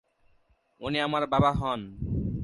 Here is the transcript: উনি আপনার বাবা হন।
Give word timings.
উনি 0.81 0.97
আপনার 0.99 1.25
বাবা 1.27 1.51
হন। 1.51 1.81